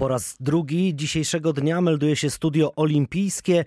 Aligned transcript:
Po 0.00 0.08
raz 0.08 0.36
drugi 0.40 0.96
dzisiejszego 0.96 1.52
dnia 1.52 1.80
melduje 1.80 2.16
się 2.16 2.30
studio 2.30 2.74
olimpijskie. 2.76 3.64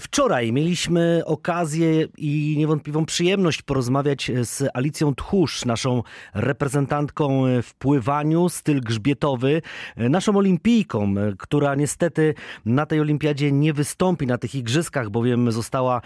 Wczoraj 0.00 0.52
mieliśmy 0.52 1.22
okazję 1.26 2.06
i 2.18 2.54
niewątpliwą 2.58 3.06
przyjemność 3.06 3.62
porozmawiać 3.62 4.30
z 4.42 4.64
Alicją 4.74 5.14
Tchórz, 5.14 5.64
naszą 5.64 6.02
reprezentantką 6.34 7.44
w 7.62 7.74
pływaniu, 7.74 8.48
styl 8.48 8.80
grzbietowy, 8.80 9.62
naszą 9.96 10.36
olimpijką, 10.36 11.14
która 11.38 11.74
niestety 11.74 12.34
na 12.64 12.86
tej 12.86 13.00
olimpiadzie 13.00 13.52
nie 13.52 13.72
wystąpi 13.72 14.26
na 14.26 14.38
tych 14.38 14.54
igrzyskach, 14.54 15.10
bowiem 15.10 15.52
została 15.52 16.00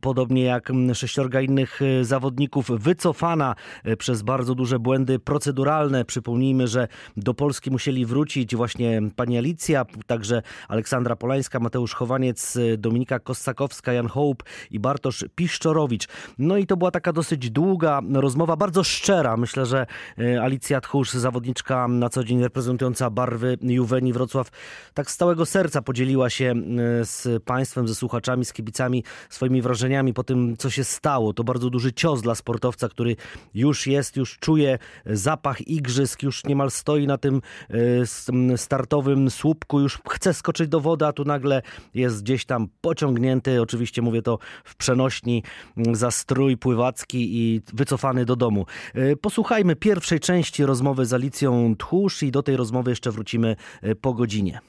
podobnie 0.00 0.42
jak 0.42 0.72
sześciorga 0.94 1.40
innych 1.40 1.80
zawodników 2.02 2.70
wycofana 2.70 3.54
przez 3.98 4.22
bardzo 4.22 4.54
duże 4.54 4.78
błędy 4.78 5.18
proceduralne. 5.18 6.04
Przypomnijmy, 6.04 6.68
że 6.68 6.88
do 7.16 7.34
Polski 7.34 7.70
musieli 7.70 8.06
wrócić 8.06 8.56
właśnie 8.56 8.67
właśnie 8.68 9.00
pani 9.16 9.38
Alicja, 9.38 9.86
także 10.06 10.42
Aleksandra 10.68 11.16
Polańska, 11.16 11.60
Mateusz 11.60 11.94
Chowaniec, 11.94 12.58
Dominika 12.78 13.18
Kossakowska, 13.18 13.92
Jan 13.92 14.08
Hołb 14.08 14.42
i 14.70 14.80
Bartosz 14.80 15.24
Piszczorowicz. 15.34 16.08
No 16.38 16.56
i 16.56 16.66
to 16.66 16.76
była 16.76 16.90
taka 16.90 17.12
dosyć 17.12 17.50
długa 17.50 18.00
rozmowa, 18.12 18.56
bardzo 18.56 18.84
szczera. 18.84 19.36
Myślę, 19.36 19.66
że 19.66 19.86
e, 20.18 20.42
Alicja 20.42 20.80
Tchórz, 20.80 21.12
zawodniczka 21.12 21.88
na 21.88 22.08
co 22.08 22.24
dzień 22.24 22.42
reprezentująca 22.42 23.10
barwy 23.10 23.58
Juweni 23.62 24.12
Wrocław, 24.12 24.50
tak 24.94 25.10
z 25.10 25.16
całego 25.16 25.46
serca 25.46 25.82
podzieliła 25.82 26.30
się 26.30 26.54
e, 27.00 27.04
z 27.04 27.44
państwem, 27.44 27.88
ze 27.88 27.94
słuchaczami, 27.94 28.44
z 28.44 28.52
kibicami 28.52 29.04
swoimi 29.30 29.62
wrażeniami 29.62 30.14
po 30.14 30.24
tym, 30.24 30.56
co 30.56 30.70
się 30.70 30.84
stało. 30.84 31.32
To 31.32 31.44
bardzo 31.44 31.70
duży 31.70 31.92
cios 31.92 32.22
dla 32.22 32.34
sportowca, 32.34 32.88
który 32.88 33.16
już 33.54 33.86
jest, 33.86 34.16
już 34.16 34.38
czuje 34.38 34.78
zapach 35.06 35.68
igrzysk, 35.68 36.22
już 36.22 36.44
niemal 36.44 36.70
stoi 36.70 37.06
na 37.06 37.18
tym 37.18 37.42
e, 37.70 38.57
startowym 38.58 39.30
słupku 39.30 39.80
już 39.80 39.98
chce 40.08 40.34
skoczyć 40.34 40.68
do 40.68 40.80
wody, 40.80 41.06
a 41.06 41.12
tu 41.12 41.24
nagle 41.24 41.62
jest 41.94 42.22
gdzieś 42.22 42.44
tam 42.44 42.68
pociągnięty, 42.80 43.62
oczywiście 43.62 44.02
mówię 44.02 44.22
to 44.22 44.38
w 44.64 44.76
przenośni, 44.76 45.42
mm, 45.76 45.94
za 45.94 46.10
strój 46.10 46.56
pływacki 46.56 47.38
i 47.38 47.60
wycofany 47.72 48.24
do 48.24 48.36
domu. 48.36 48.66
E, 48.94 49.16
posłuchajmy 49.16 49.76
pierwszej 49.76 50.20
części 50.20 50.64
rozmowy 50.64 51.06
z 51.06 51.12
Alicją 51.12 51.76
Tchórz 51.78 52.22
i 52.22 52.30
do 52.30 52.42
tej 52.42 52.56
rozmowy 52.56 52.90
jeszcze 52.90 53.10
wrócimy 53.10 53.56
e, 53.82 53.94
po 53.94 54.14
godzinie. 54.14 54.60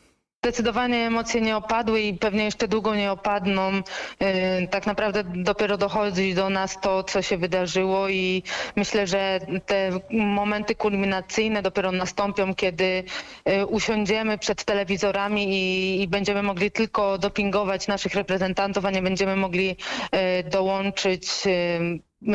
Zdecydowanie 0.43 0.97
emocje 1.07 1.41
nie 1.41 1.57
opadły 1.57 2.01
i 2.01 2.13
pewnie 2.13 2.43
jeszcze 2.43 2.67
długo 2.67 2.95
nie 2.95 3.11
opadną. 3.11 3.71
Y, 3.77 4.67
tak 4.71 4.87
naprawdę 4.87 5.23
dopiero 5.23 5.77
dochodzi 5.77 6.33
do 6.33 6.49
nas 6.49 6.81
to, 6.81 7.03
co 7.03 7.21
się 7.21 7.37
wydarzyło 7.37 8.09
i 8.09 8.43
myślę, 8.75 9.07
że 9.07 9.39
te 9.65 9.89
momenty 10.09 10.75
kulminacyjne 10.75 11.61
dopiero 11.61 11.91
nastąpią, 11.91 12.55
kiedy 12.55 13.03
y, 13.49 13.65
usiądziemy 13.65 14.37
przed 14.37 14.63
telewizorami 14.63 15.47
i, 16.01 16.07
będziemy 16.07 16.43
mogli 16.43 16.71
tylko 16.71 17.17
dopingować 17.17 17.87
naszych 17.87 18.15
reprezentantów, 18.15 18.85
a 18.85 18.91
nie 18.91 19.01
będziemy 19.01 19.35
mogli 19.35 19.69
y, 19.69 20.49
dołączyć 20.49 21.27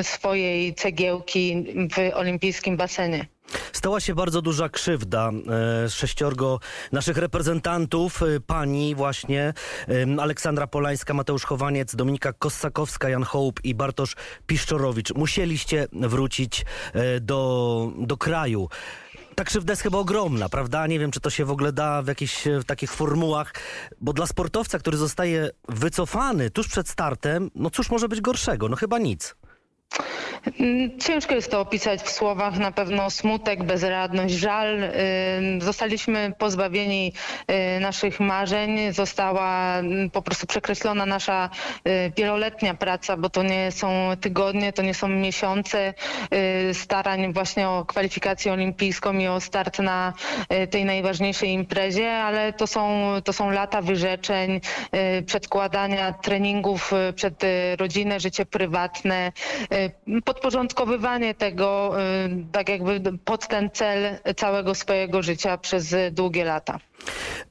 swojej 0.02 0.74
cegiełki 0.74 1.64
w 1.94 2.16
olimpijskim 2.16 2.76
basenie. 2.76 3.26
Stała 3.72 4.00
się 4.00 4.14
bardzo 4.14 4.42
duża 4.42 4.68
krzywda. 4.68 5.30
E, 5.84 5.90
sześciorgo 5.90 6.60
naszych 6.92 7.16
reprezentantów, 7.16 8.22
e, 8.22 8.40
pani 8.40 8.94
właśnie, 8.94 9.54
Aleksandra 10.18 10.66
Polańska, 10.66 11.14
Mateusz 11.14 11.44
Chowaniec, 11.44 11.94
Dominika 11.94 12.32
Kossakowska, 12.32 13.08
Jan 13.08 13.22
Hołb 13.22 13.60
i 13.64 13.74
Bartosz 13.74 14.16
Piszczorowicz. 14.46 15.14
Musieliście 15.14 15.86
wrócić 15.92 16.64
e, 16.92 17.20
do, 17.20 17.92
do 17.98 18.16
kraju. 18.16 18.68
Ta 19.34 19.44
krzywda 19.44 19.72
jest 19.72 19.82
chyba 19.82 19.98
ogromna, 19.98 20.48
prawda? 20.48 20.86
Nie 20.86 20.98
wiem, 20.98 21.10
czy 21.10 21.20
to 21.20 21.30
się 21.30 21.44
w 21.44 21.50
ogóle 21.50 21.72
da 21.72 22.02
w 22.02 22.06
jakichś 22.06 22.44
w 22.44 22.64
takich 22.64 22.92
formułach, 22.92 23.52
bo 24.00 24.12
dla 24.12 24.26
sportowca, 24.26 24.78
który 24.78 24.96
zostaje 24.96 25.50
wycofany 25.68 26.50
tuż 26.50 26.68
przed 26.68 26.88
startem, 26.88 27.50
no 27.54 27.70
cóż 27.70 27.90
może 27.90 28.08
być 28.08 28.20
gorszego? 28.20 28.68
No 28.68 28.76
chyba 28.76 28.98
nic. 28.98 29.34
Mm, 30.60 30.98
ciężko 31.00 31.34
jest 31.34 31.50
to 31.50 31.60
opisać 31.60 32.00
w 32.00 32.10
słowach. 32.10 32.58
Na 32.58 32.72
pewno 32.72 33.10
smutek, 33.10 33.64
bezradność, 33.64 34.34
żal. 34.34 34.92
Zostaliśmy 35.58 36.32
pozbawieni 36.38 37.12
y, 37.76 37.80
naszych 37.80 38.20
marzeń. 38.20 38.92
Została 38.92 39.78
mm, 39.78 40.10
po 40.10 40.22
prostu 40.22 40.46
przekreślona 40.46 41.06
nasza 41.06 41.50
y, 41.88 42.12
wieloletnia 42.16 42.74
praca, 42.74 43.16
bo 43.16 43.30
to 43.30 43.42
nie 43.42 43.72
są 43.72 44.10
tygodnie, 44.20 44.72
to 44.72 44.82
nie 44.82 44.94
są 44.94 45.08
miesiące 45.08 45.94
y, 46.70 46.74
starań 46.74 47.32
właśnie 47.32 47.68
o 47.68 47.84
kwalifikację 47.84 48.52
olimpijską 48.52 49.18
i 49.18 49.26
o 49.26 49.40
start 49.40 49.78
na 49.78 50.12
tej 50.70 50.84
najważniejszej 50.84 51.50
imprezie, 51.50 52.12
ale 52.12 52.52
to 52.52 52.66
są, 52.66 53.12
to 53.24 53.32
są 53.32 53.50
lata 53.50 53.82
wyrzeczeń, 53.82 54.60
przedkładania 55.26 56.12
treningów 56.12 56.92
przed 57.14 57.42
rodzinę, 57.78 58.20
życie 58.20 58.46
prywatne, 58.46 59.32
podporządkowywanie 60.34 61.34
tego 61.34 61.94
y, 62.00 62.46
tak 62.52 62.68
jakby 62.68 63.18
pod 63.24 63.48
ten 63.48 63.70
cel 63.70 64.18
całego 64.36 64.74
swojego 64.74 65.22
życia 65.22 65.58
przez 65.58 65.94
długie 66.12 66.44
lata. 66.44 66.78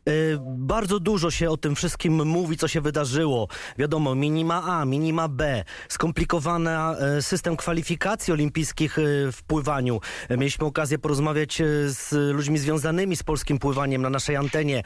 Y, 0.09 0.37
bardzo 0.45 0.99
dużo 0.99 1.31
się 1.31 1.49
o 1.49 1.57
tym 1.57 1.75
wszystkim 1.75 2.25
mówi, 2.25 2.57
co 2.57 2.67
się 2.67 2.81
wydarzyło. 2.81 3.47
Wiadomo, 3.77 4.15
minima 4.15 4.63
A, 4.65 4.85
minima 4.85 5.27
B, 5.27 5.63
skomplikowany 5.89 6.71
y, 7.17 7.21
system 7.21 7.57
kwalifikacji 7.57 8.33
olimpijskich 8.33 8.97
w 9.31 9.43
pływaniu. 9.47 9.99
Mieliśmy 10.29 10.65
okazję 10.65 10.99
porozmawiać 10.99 11.61
z 11.85 12.33
ludźmi 12.35 12.57
związanymi 12.57 13.15
z 13.15 13.23
polskim 13.23 13.59
pływaniem 13.59 14.01
na 14.01 14.09
naszej 14.09 14.35
antenie, 14.35 14.83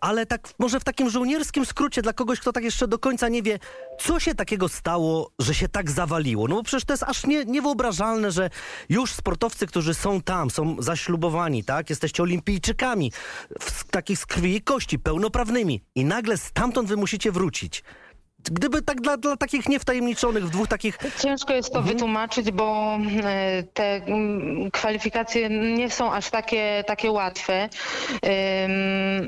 ale 0.00 0.26
tak 0.26 0.48
może 0.58 0.80
w 0.80 0.84
takim 0.84 1.10
żołnierskim 1.10 1.66
skrócie 1.66 2.02
dla 2.02 2.12
kogoś, 2.12 2.40
kto 2.40 2.52
tak 2.52 2.64
jeszcze 2.64 2.88
do 2.88 2.98
końca 2.98 3.28
nie 3.28 3.42
wie, 3.42 3.58
co 4.00 4.20
się 4.20 4.34
takiego 4.34 4.68
stało, 4.68 5.30
że 5.38 5.54
się 5.54 5.68
tak 5.68 5.90
zawaliło. 5.90 6.48
No 6.48 6.54
bo 6.56 6.62
przecież 6.62 6.84
to 6.84 6.92
jest 6.92 7.02
aż 7.02 7.15
nie, 7.24 7.44
niewyobrażalne, 7.44 8.30
że 8.32 8.50
już 8.88 9.12
sportowcy, 9.12 9.66
którzy 9.66 9.94
są 9.94 10.20
tam, 10.20 10.50
są 10.50 10.76
zaślubowani, 10.78 11.64
tak? 11.64 11.90
Jesteście 11.90 12.22
olimpijczykami, 12.22 13.12
w, 13.60 13.84
takich 13.84 14.18
z 14.18 14.26
krwi 14.26 14.56
i 14.56 14.62
kości, 14.62 14.98
pełnoprawnymi 14.98 15.82
i 15.94 16.04
nagle 16.04 16.36
stamtąd 16.36 16.88
wy 16.88 16.96
musicie 16.96 17.32
wrócić. 17.32 17.84
Gdyby 18.50 18.82
tak 18.82 19.00
dla, 19.00 19.16
dla 19.16 19.36
takich 19.36 19.68
niewtajemniczonych, 19.68 20.46
w 20.46 20.50
dwóch 20.50 20.68
takich... 20.68 20.98
Ciężko 21.22 21.54
jest 21.54 21.72
to 21.72 21.78
mhm. 21.78 21.94
wytłumaczyć, 21.94 22.50
bo 22.50 22.98
e, 23.24 23.62
te 23.62 23.94
mm, 23.94 24.70
kwalifikacje 24.70 25.48
nie 25.48 25.90
są 25.90 26.12
aż 26.12 26.30
takie, 26.30 26.84
takie 26.86 27.10
łatwe, 27.10 27.68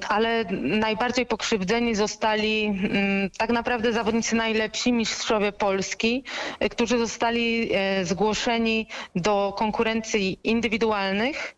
ale 0.08 0.44
najbardziej 0.62 1.26
pokrzywdzeni 1.26 1.94
zostali 1.94 2.64
mm, 2.64 3.30
tak 3.38 3.50
naprawdę 3.50 3.92
zawodnicy 3.92 4.36
najlepsi, 4.36 4.92
mistrzowie 4.92 5.52
Polski, 5.52 6.24
e, 6.60 6.68
którzy 6.68 6.98
zostali 6.98 7.70
e, 7.72 8.04
zgłoszeni 8.04 8.86
do 9.16 9.54
konkurencji 9.58 10.38
indywidualnych 10.44 11.57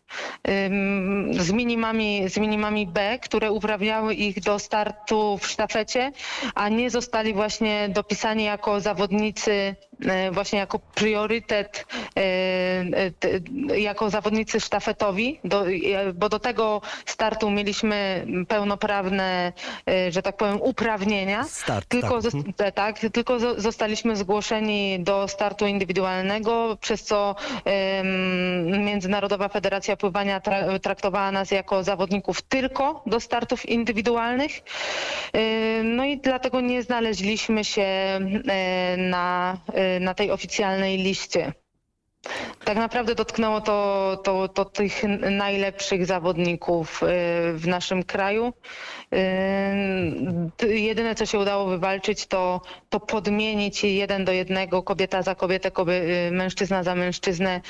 z 1.39 1.51
minimami, 1.51 2.29
z 2.29 2.37
minimami 2.37 2.87
B, 2.87 3.19
które 3.19 3.51
uprawniały 3.51 4.13
ich 4.13 4.41
do 4.41 4.59
startu 4.59 5.37
w 5.37 5.47
sztafecie, 5.47 6.11
a 6.55 6.69
nie 6.69 6.89
zostali 6.89 7.33
właśnie 7.33 7.89
dopisani 7.89 8.43
jako 8.43 8.79
zawodnicy 8.79 9.75
właśnie 10.31 10.59
jako 10.59 10.79
priorytet, 10.79 11.85
e, 12.17 12.21
e, 13.71 13.79
jako 13.79 14.09
zawodnicy 14.09 14.59
sztafetowi, 14.59 15.39
bo 16.13 16.29
do 16.29 16.39
tego 16.39 16.81
startu 17.05 17.49
mieliśmy 17.51 18.25
pełnoprawne, 18.47 19.53
że 20.09 20.21
tak 20.21 20.37
powiem, 20.37 20.61
uprawnienia. 20.61 21.43
Start, 21.43 21.87
tylko, 21.87 22.21
tak. 22.21 22.33
Mhm. 22.33 22.71
tak. 22.73 22.99
tylko 23.13 23.39
zostaliśmy 23.61 24.15
zgłoszeni 24.15 24.99
do 24.99 25.27
startu 25.27 25.65
indywidualnego, 25.67 26.77
przez 26.81 27.03
co 27.03 27.35
Międzynarodowa 28.79 29.49
Federacja 29.49 29.97
Pływania 29.97 30.41
traktowała 30.81 31.31
nas 31.31 31.51
jako 31.51 31.83
zawodników 31.83 32.41
tylko 32.41 33.03
do 33.05 33.19
startów 33.19 33.69
indywidualnych. 33.69 34.51
No 35.83 36.05
i 36.05 36.17
dlatego 36.17 36.61
nie 36.61 36.83
znaleźliśmy 36.83 37.63
się 37.63 38.19
na 38.97 39.57
na 39.99 40.13
tej 40.13 40.31
oficjalnej 40.31 40.97
liście. 40.97 41.53
Tak 42.65 42.77
naprawdę 42.77 43.15
dotknęło 43.15 43.61
to, 43.61 44.17
to, 44.23 44.47
to 44.47 44.65
tych 44.65 45.03
najlepszych 45.31 46.05
zawodników 46.05 47.03
y, 47.03 47.07
w 47.53 47.67
naszym 47.67 48.03
kraju. 48.03 48.53
Y, 50.63 50.77
jedyne, 50.77 51.15
co 51.15 51.25
się 51.25 51.39
udało 51.39 51.65
wywalczyć, 51.65 52.25
to, 52.25 52.61
to 52.89 52.99
podmienić 52.99 53.83
jeden 53.83 54.25
do 54.25 54.31
jednego, 54.31 54.83
kobieta 54.83 55.21
za 55.21 55.35
kobietę, 55.35 55.71
y, 56.27 56.31
mężczyzna 56.31 56.83
za 56.83 56.95
mężczyznę, 56.95 57.61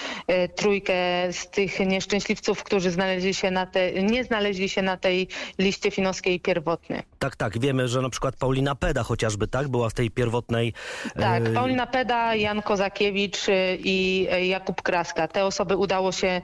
trójkę 0.55 0.93
z 1.31 1.49
tych 1.49 1.79
nieszczęśliwców, 1.79 2.63
którzy 2.63 2.91
znaleźli 2.91 3.33
się 3.33 3.51
na 3.51 3.65
te, 3.65 4.03
nie 4.03 4.23
znaleźli 4.23 4.69
się 4.69 4.81
na 4.81 4.97
tej 4.97 5.27
liście 5.59 5.91
finowskiej 5.91 6.39
pierwotnej. 6.39 7.01
Tak, 7.19 7.35
tak. 7.35 7.59
Wiemy, 7.59 7.87
że 7.87 8.01
na 8.01 8.09
przykład 8.09 8.35
Paulina 8.35 8.75
Peda 8.75 9.03
chociażby, 9.03 9.47
tak? 9.47 9.67
Była 9.67 9.89
w 9.89 9.93
tej 9.93 10.11
pierwotnej... 10.11 10.73
Tak, 11.19 11.53
Paulina 11.53 11.87
Peda, 11.87 12.35
Jan 12.35 12.61
Kozakiewicz 12.61 13.37
i 13.83 14.27
tutaj 14.41 14.47
Jakub 14.47 14.81
Kraska. 14.81 15.27
Te 15.27 15.45
osoby 15.45 15.77
udało 15.77 16.11
się 16.11 16.41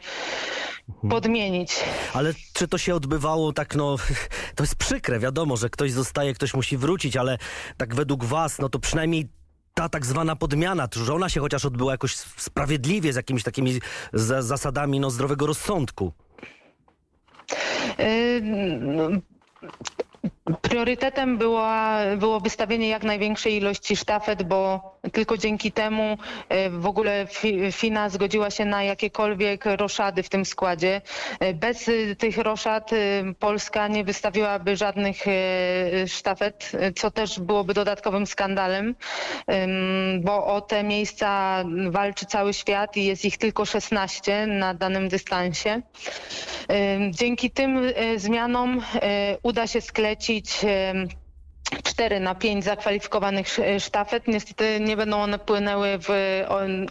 podmienić. 1.10 1.76
Ale 2.14 2.34
czy 2.54 2.68
to 2.68 2.78
się 2.78 2.96
odbywało 2.96 3.54
tak, 3.54 3.76
no, 3.76 3.96
to 4.56 4.64
jest 4.64 4.76
przykre, 4.76 5.20
wiadomo, 5.20 5.58
że 5.58 5.70
ktoś 5.70 5.92
zostaje, 5.92 6.34
ktoś 6.34 6.54
musi 6.54 6.78
wrócić, 6.78 7.18
ale 7.18 7.38
tak 7.78 7.96
według 7.96 8.26
was, 8.26 8.60
no 8.60 8.70
to 8.70 8.80
przynajmniej 8.80 9.30
ta 9.74 9.90
tak 9.90 10.06
zwana 10.06 10.36
podmiana, 10.36 10.88
że 10.92 11.14
ona 11.14 11.30
się 11.30 11.42
chociaż 11.42 11.66
odbyła 11.66 11.92
jakoś 11.92 12.16
sprawiedliwie, 12.16 13.14
z 13.14 13.16
jakimiś 13.16 13.44
takimi 13.44 13.80
zasadami 14.14 15.00
no, 15.00 15.10
zdrowego 15.10 15.46
rozsądku. 15.46 16.14
Yy, 18.00 19.22
Priorytetem 20.62 21.38
była, 21.38 22.00
było 22.18 22.40
wystawienie 22.40 22.90
jak 22.90 23.04
największej 23.04 23.56
ilości 23.56 23.96
sztafet, 23.96 24.44
bo 24.44 24.82
tylko 25.14 25.38
dzięki 25.38 25.72
temu 25.72 26.18
e, 26.50 26.70
w 26.70 26.86
ogóle 26.86 27.28
FINA 27.72 28.10
zgodziła 28.10 28.52
się 28.52 28.66
na 28.66 28.84
jakiekolwiek 28.84 29.66
roszady 29.66 30.24
w 30.24 30.30
tym 30.30 30.46
składzie. 30.46 31.02
E, 31.40 31.54
bez 31.54 31.90
e, 31.90 32.16
tych 32.16 32.38
roszad 32.38 32.92
Polska 33.40 33.88
nie 33.88 34.04
wystawiłaby 34.04 34.76
żadnych 34.76 35.18
sztafet, 36.08 36.72
co 36.96 37.12
też 37.12 37.40
byłoby 37.40 37.74
dodatkowym 37.74 38.28
skandalem, 38.28 38.96
bo 40.20 40.46
o 40.46 40.62
te 40.62 40.84
miejsca 40.84 41.64
walczy 41.90 42.26
cały 42.26 42.54
świat 42.54 42.98
i 42.98 43.06
jest 43.06 43.26
ich 43.26 43.38
tylko 43.38 43.66
16 43.66 44.48
na 44.48 44.74
danym 44.74 45.10
dystansie. 45.10 45.82
Dzięki 47.10 47.52
tym 47.52 47.82
zmianom 48.18 48.82
uda 49.44 49.68
się 49.68 49.82
sklecić 49.82 50.66
4 51.98 52.20
na 52.20 52.36
5 52.36 52.64
zakwalifikowanych 52.64 53.48
sztafet. 53.80 54.28
Niestety 54.28 54.80
nie 54.80 54.98
będą 54.98 55.18
one 55.22 55.40
płynęły 55.40 55.88
w 56.00 56.10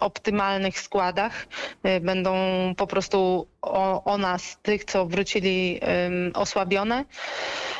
optymalnych 0.01 0.79
składach. 0.79 1.47
E, 1.83 1.99
będą 1.99 2.35
po 2.77 2.87
prostu 2.87 3.47
o, 3.61 4.03
o 4.03 4.17
nas, 4.17 4.57
tych, 4.61 4.83
co 4.85 5.05
wrócili 5.05 5.79
osłabione. 6.33 7.05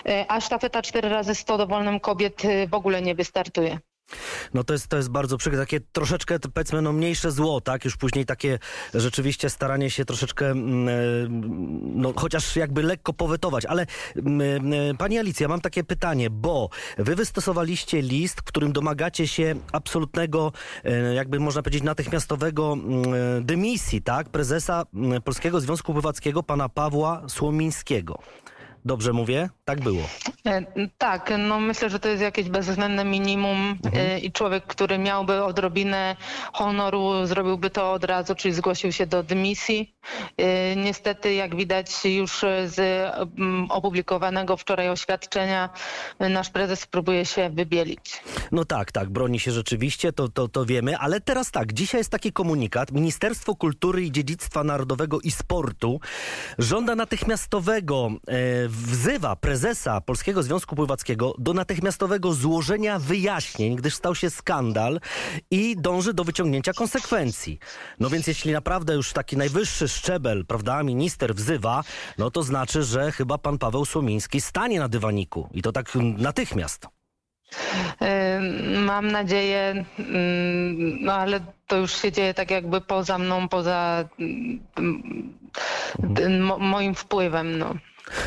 E, 0.06 0.25
a 0.27 0.41
sztafeta 0.41 0.81
4 0.81 1.09
razy 1.09 1.35
100 1.35 1.57
dowolnym 1.57 2.00
kobiet 2.00 2.45
e, 2.45 2.68
w 2.68 2.74
ogóle 2.74 3.01
nie 3.01 3.15
wystartuje. 3.15 3.79
No 4.54 4.63
to 4.63 4.74
jest, 4.74 4.88
to 4.88 4.98
jest 4.98 5.09
bardzo 5.09 5.38
przykre, 5.38 5.59
takie 5.59 5.80
troszeczkę 5.80 6.39
powiedzmy 6.39 6.81
no 6.81 6.94
mniejsze 6.94 7.31
zło, 7.31 7.62
tak? 7.62 7.86
Już 7.86 7.98
później 7.98 8.25
takie 8.25 8.59
rzeczywiście 8.94 9.50
staranie 9.50 9.89
się 9.89 10.06
troszeczkę, 10.06 10.45
mm, 10.45 10.88
e, 10.89 10.92
no 11.81 12.13
chociaż 12.15 12.56
jakby 12.56 12.83
lekko 12.83 13.13
powetować. 13.13 13.65
Ale 13.65 13.86
mm, 14.15 14.74
e, 14.74 14.94
pani 14.98 15.18
Alicja, 15.18 15.48
mam 15.48 15.62
takie 15.62 15.83
pytanie, 15.83 16.30
bo 16.30 16.69
wy 16.98 17.15
wystosowaliście 17.15 18.01
list, 18.01 18.39
w 18.39 18.44
którym 18.44 18.74
domagacie 18.74 19.27
się 19.27 19.56
absolutnego, 19.71 20.51
e, 20.83 21.13
jakby 21.13 21.39
można 21.39 21.62
powiedzieć 21.62 21.83
natychmiastowego 21.83 22.74
mm, 22.74 23.45
dymisji, 23.45 24.01
tak? 24.01 24.30
Prezesa 24.30 24.83
Polskiego 25.24 25.60
Związku 25.60 25.94
Pływackiego, 25.94 26.44
pana 26.44 26.69
Pawła 26.69 27.24
Słomińskiego. 27.27 28.19
Dobrze 28.88 29.13
mówię? 29.13 29.50
Tak 29.66 29.81
było. 29.81 30.01
E, 30.45 30.62
tak, 30.98 31.34
no 31.38 31.60
myślę, 31.60 31.89
że 31.89 32.00
to 32.00 32.07
jest 32.10 32.22
jakieś 32.22 32.50
bezwzględne 32.50 33.06
minimum 33.06 33.57
e, 33.57 33.88
mhm. 33.88 34.22
i 34.22 34.31
człowiek, 34.31 34.63
który 34.68 34.98
miałby 34.98 35.44
odrobinę 35.44 36.16
honoru, 36.54 37.25
zrobiłby 37.25 37.69
to 37.69 37.92
od 37.92 38.04
razu, 38.04 38.36
czyli 38.36 38.54
zgłosił 38.54 38.92
się 38.92 39.06
do 39.06 39.24
dymisji. 39.24 39.95
E, 40.38 40.75
niestety, 40.75 41.34
jak 41.34 41.56
widać 41.56 42.06
już 42.06 42.45
z 42.66 42.80
opublikowanego 43.69 44.57
wczoraj 44.57 44.89
oświadczenia, 44.89 45.69
nasz 46.19 46.50
prezes 46.50 46.86
próbuje 46.86 47.25
się 47.25 47.50
wybielić. 47.50 48.24
No 48.51 48.66
tak, 48.66 48.92
tak, 48.92 49.10
broni 49.10 49.39
się 49.39 49.51
rzeczywiście, 49.51 50.13
to, 50.13 50.30
to, 50.30 50.48
to 50.48 50.66
wiemy, 50.66 50.98
ale 50.98 51.22
teraz 51.22 51.51
tak, 51.51 51.74
dzisiaj 51.74 52.00
jest 52.00 52.12
taki 52.12 52.31
komunikat. 52.31 52.92
Ministerstwo 52.92 53.56
Kultury 53.56 54.04
i 54.04 54.12
Dziedzictwa 54.12 54.63
Narodowego 54.63 55.19
i 55.19 55.31
Sportu 55.31 56.00
żąda 56.57 56.95
natychmiastowego 56.95 58.10
e, 58.28 58.68
wzywa 58.85 59.35
prezesa 59.35 60.01
Polskiego 60.01 60.44
Związku 60.44 60.75
Pływackiego 60.75 61.33
do 61.38 61.53
natychmiastowego 61.53 62.33
złożenia 62.33 63.00
wyjaśnień, 63.00 63.75
gdyż 63.75 63.95
stał 63.95 64.15
się 64.15 64.29
skandal 64.29 65.00
i 65.51 65.75
dąży 65.77 66.13
do 66.13 66.24
wyciągnięcia 66.24 66.74
konsekwencji. 66.74 67.59
No 68.00 68.09
więc 68.09 68.27
jeśli 68.27 68.51
naprawdę 68.51 68.94
już 68.94 69.13
taki 69.13 69.38
najwyższy 69.38 69.88
szczebel, 69.88 70.45
prawda, 70.45 70.83
minister 70.83 71.35
wzywa, 71.35 71.83
no 72.18 72.31
to 72.31 72.44
znaczy, 72.44 72.83
że 72.83 73.12
chyba 73.12 73.38
pan 73.38 73.57
Paweł 73.57 73.85
Słomiński 73.85 74.41
stanie 74.41 74.79
na 74.79 74.88
dywaniku 74.88 75.50
i 75.53 75.62
to 75.62 75.71
tak 75.71 75.91
natychmiast. 76.18 76.88
Mam 78.85 79.12
nadzieję, 79.12 79.85
no 81.01 81.13
ale 81.13 81.39
to 81.68 81.77
już 81.77 82.01
się 82.01 82.12
dzieje 82.12 82.33
tak 82.33 82.51
jakby 82.51 82.81
poza 82.81 83.18
mną, 83.18 83.50
poza 83.50 84.09
moim 86.59 86.95
wpływem. 86.95 87.57
No. 87.57 87.75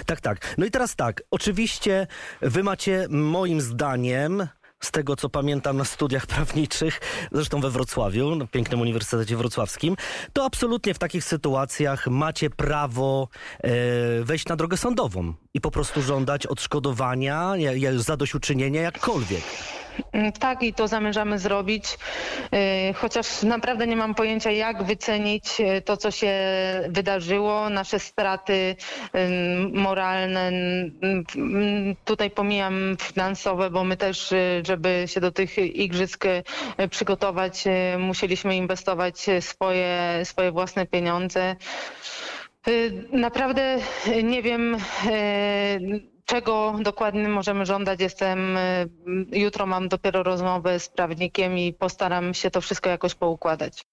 Tak, 0.07 0.21
tak. 0.21 0.55
No 0.59 0.67
i 0.67 0.71
teraz 0.71 0.97
tak, 0.97 1.23
oczywiście 1.31 2.07
wy 2.41 2.63
macie 2.63 3.07
moim 3.11 3.61
zdaniem 3.61 4.49
z 4.81 4.91
tego 4.91 5.17
co 5.17 5.29
pamiętam 5.29 5.77
na 5.77 5.85
studiach 5.85 6.27
prawniczych, 6.37 7.01
zresztą 7.33 7.61
we 7.61 7.71
Wrocławiu, 7.71 8.35
na 8.35 8.47
pięknym 8.47 8.81
Uniwersytecie 8.81 9.37
Wrocławskim, 9.37 9.97
to 10.33 10.45
absolutnie 10.45 10.95
w 10.95 10.99
takich 10.99 11.25
sytuacjach 11.25 12.07
macie 12.07 12.51
prawo 12.51 13.29
e, 13.59 13.71
wejść 14.25 14.47
na 14.47 14.57
drogę 14.57 14.77
sądową 14.77 15.35
i 15.55 15.61
po 15.61 15.71
prostu 15.71 16.03
żądać 16.03 16.47
odszkodowania, 16.47 17.55
zadośćuczynienia, 17.97 18.81
jakkolwiek. 18.81 19.45
Mm, 20.13 20.33
tak, 20.33 20.63
i 20.63 20.75
to 20.75 20.89
zamierzamy 20.89 21.39
zrobić, 21.39 21.85
y, 22.91 22.95
chociaż 22.95 23.43
naprawdę 23.43 23.87
nie 23.87 23.97
mam 23.97 24.15
pojęcia, 24.15 24.51
jak 24.51 24.83
wycenić 24.83 25.61
y, 25.61 25.83
to, 25.83 25.97
co 25.97 26.11
się 26.11 26.33
wydarzyło, 26.89 27.71
nasze 27.71 27.99
straty 27.99 28.77
moralne. 29.73 30.53
Tutaj 32.05 32.31
pomijam 32.31 32.97
finansowe, 33.01 33.71
bo 33.71 33.85
my 33.85 33.97
też, 33.97 34.33
y, 34.33 34.63
żeby 34.67 35.05
się 35.07 35.21
do 35.21 35.33
tych 35.33 35.59
igrzysk 35.59 36.25
przygotować, 36.91 37.65
musieliśmy 37.99 38.57
inwestować 38.57 39.27
swoje, 39.41 40.21
swoje 40.25 40.53
własne 40.53 40.87
pieniądze. 40.87 41.57
Naprawdę 43.13 43.79
nie 44.23 44.43
wiem 44.43 44.77
Czego 46.31 46.75
dokładnie 46.83 47.29
możemy 47.29 47.67
żądać? 47.67 48.01
Jestem, 48.01 48.57
y, 48.57 48.89
jutro 49.33 49.67
mam 49.67 49.89
dopiero 49.89 50.23
rozmowę 50.23 50.81
z 50.81 50.89
prawnikiem 50.89 51.59
i 51.59 51.73
postaram 51.73 52.35
się 52.35 52.51
to 52.51 52.61
wszystko 52.61 52.91
jakoś 52.91 53.15
poukładać. 53.15 53.85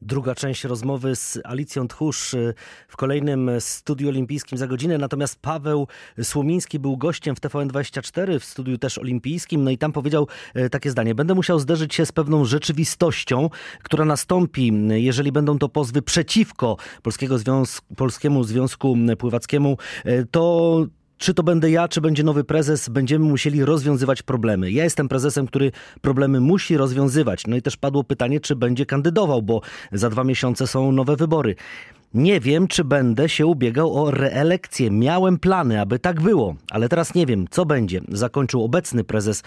Druga 0.00 0.34
część 0.34 0.64
rozmowy 0.64 1.16
z 1.16 1.38
Alicją 1.44 1.88
Tchórz 1.88 2.34
y, 2.34 2.54
w 2.88 2.96
kolejnym 2.96 3.50
studiu 3.58 4.08
olimpijskim 4.08 4.58
za 4.58 4.66
godzinę. 4.66 4.98
Natomiast 4.98 5.40
Paweł 5.40 5.88
Słomiński 6.22 6.78
był 6.78 6.96
gościem 6.96 7.36
w 7.36 7.40
TVN24 7.40 8.38
w 8.38 8.44
studiu 8.44 8.78
też 8.78 8.98
olimpijskim. 8.98 9.64
No 9.64 9.70
i 9.70 9.78
tam 9.78 9.92
powiedział 9.92 10.28
y, 10.56 10.70
takie 10.70 10.90
zdanie. 10.90 11.14
Będę 11.14 11.34
musiał 11.34 11.58
zderzyć 11.58 11.94
się 11.94 12.06
z 12.06 12.12
pewną 12.12 12.44
rzeczywistością, 12.44 13.50
która 13.82 14.04
nastąpi, 14.04 14.72
jeżeli 14.88 15.32
będą 15.32 15.58
to 15.58 15.68
pozwy 15.68 16.02
przeciwko 16.02 16.76
Polskiego 17.02 17.38
Związku, 17.38 17.94
Polskiemu 17.94 18.44
Związku 18.44 18.96
Pływackiemu. 19.18 19.76
To 20.30 20.86
czy 21.22 21.34
to 21.34 21.42
będę 21.42 21.70
ja, 21.70 21.88
czy 21.88 22.00
będzie 22.00 22.22
nowy 22.22 22.44
prezes, 22.44 22.88
będziemy 22.88 23.24
musieli 23.24 23.64
rozwiązywać 23.64 24.22
problemy. 24.22 24.70
Ja 24.70 24.84
jestem 24.84 25.08
prezesem, 25.08 25.46
który 25.46 25.72
problemy 26.00 26.40
musi 26.40 26.76
rozwiązywać. 26.76 27.46
No 27.46 27.56
i 27.56 27.62
też 27.62 27.76
padło 27.76 28.04
pytanie, 28.04 28.40
czy 28.40 28.56
będzie 28.56 28.86
kandydował, 28.86 29.42
bo 29.42 29.60
za 29.92 30.10
dwa 30.10 30.24
miesiące 30.24 30.66
są 30.66 30.92
nowe 30.92 31.16
wybory. 31.16 31.54
Nie 32.14 32.40
wiem, 32.40 32.68
czy 32.68 32.84
będę 32.84 33.28
się 33.28 33.46
ubiegał 33.46 34.04
o 34.04 34.10
reelekcję. 34.10 34.90
Miałem 34.90 35.38
plany, 35.38 35.80
aby 35.80 35.98
tak 35.98 36.20
było, 36.20 36.54
ale 36.70 36.88
teraz 36.88 37.14
nie 37.14 37.26
wiem, 37.26 37.46
co 37.50 37.66
będzie. 37.66 38.00
Zakończył 38.08 38.64
obecny 38.64 39.04
prezes 39.04 39.42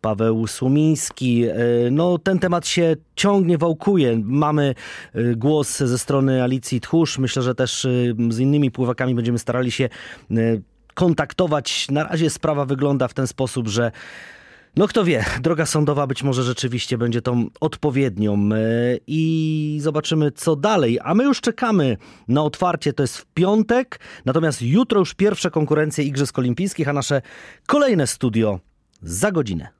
Paweł 0.00 0.46
Słomiński. 0.46 1.44
E, 1.44 1.56
no, 1.90 2.18
ten 2.18 2.38
temat 2.38 2.66
się 2.66 2.96
ciągnie, 3.16 3.58
wałkuje. 3.58 4.22
Mamy 4.24 4.74
e, 5.14 5.34
głos 5.34 5.76
ze 5.76 5.98
strony 5.98 6.42
Alicji 6.42 6.80
Tchórz. 6.80 7.18
Myślę, 7.18 7.42
że 7.42 7.54
też 7.54 7.84
e, 7.84 7.90
z 8.28 8.38
innymi 8.38 8.70
pływakami 8.70 9.14
będziemy 9.14 9.38
starali 9.38 9.70
się 9.70 9.88
kontaktować. 10.96 11.86
Na 11.90 12.04
razie 12.04 12.30
sprawa 12.30 12.64
wygląda 12.64 13.08
w 13.08 13.14
ten 13.14 13.26
sposób, 13.26 13.68
że 13.68 13.92
no 14.76 14.88
kto 14.88 15.04
wie, 15.04 15.24
droga 15.40 15.66
sądowa 15.66 16.06
być 16.06 16.22
może 16.22 16.42
rzeczywiście 16.42 16.98
będzie 16.98 17.22
tą 17.22 17.46
odpowiednią 17.60 18.34
e, 18.34 18.58
i 19.06 19.78
zobaczymy 19.82 20.32
co 20.32 20.56
dalej. 20.56 20.98
A 21.02 21.14
my 21.14 21.24
już 21.24 21.40
czekamy 21.40 21.96
na 22.28 22.42
otwarcie, 22.42 22.92
to 22.92 23.02
jest 23.02 23.18
w 23.18 23.26
piątek, 23.26 24.00
natomiast 24.24 24.62
jutro 24.62 24.98
już 24.98 25.14
pierwsze 25.14 25.50
konkurencje 25.50 26.04
Igrzysk 26.04 26.38
Olimpijskich, 26.38 26.88
a 26.88 26.92
nasze 26.92 27.22
kolejne 27.66 28.06
studio 28.06 28.60
za 29.02 29.32
godzinę. 29.32 29.75